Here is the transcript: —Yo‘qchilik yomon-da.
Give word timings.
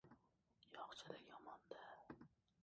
—Yo‘qchilik 0.77 1.27
yomon-da. 1.33 1.85